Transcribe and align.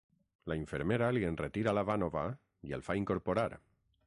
La 0.51 0.55
infermera 0.59 1.09
li 1.17 1.21
enretira 1.29 1.75
la 1.79 1.83
vànova 1.91 2.25
i 2.71 2.77
el 2.79 2.87
fa 2.89 2.97
incorporar. 3.03 3.49